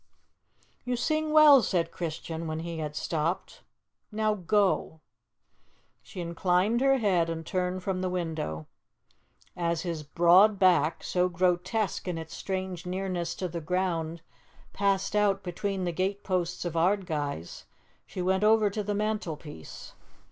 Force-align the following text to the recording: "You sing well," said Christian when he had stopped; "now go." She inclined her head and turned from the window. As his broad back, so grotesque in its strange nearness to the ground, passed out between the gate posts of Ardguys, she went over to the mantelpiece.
"You 0.83 0.95
sing 0.95 1.29
well," 1.31 1.61
said 1.61 1.91
Christian 1.91 2.47
when 2.47 2.61
he 2.61 2.79
had 2.79 2.95
stopped; 2.95 3.61
"now 4.11 4.33
go." 4.33 4.99
She 6.01 6.21
inclined 6.21 6.81
her 6.81 6.97
head 6.97 7.29
and 7.29 7.45
turned 7.45 7.83
from 7.83 8.01
the 8.01 8.09
window. 8.09 8.65
As 9.55 9.83
his 9.83 10.01
broad 10.01 10.57
back, 10.57 11.03
so 11.03 11.29
grotesque 11.29 12.07
in 12.07 12.17
its 12.17 12.35
strange 12.35 12.83
nearness 12.83 13.35
to 13.35 13.47
the 13.47 13.61
ground, 13.61 14.23
passed 14.73 15.15
out 15.15 15.43
between 15.43 15.83
the 15.83 15.91
gate 15.91 16.23
posts 16.23 16.65
of 16.65 16.73
Ardguys, 16.75 17.65
she 18.07 18.23
went 18.23 18.43
over 18.43 18.71
to 18.71 18.81
the 18.81 18.95
mantelpiece. 18.95 19.93